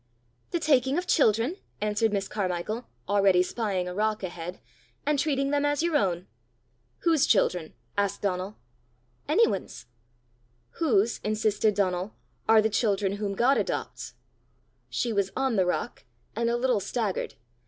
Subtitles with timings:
[0.49, 4.59] "The taking of children," answered Miss Carmichael, already spying a rock ahead,
[5.05, 6.25] "and treating them as your own."
[7.01, 8.55] "Whose children?" asked Donal.
[9.27, 9.85] "Anyone's."
[10.79, 12.15] "Whose," insisted Donal,
[12.49, 14.15] "are the children whom God adopts?"
[14.89, 16.03] She was on the rock,
[16.35, 17.35] and a little staggered.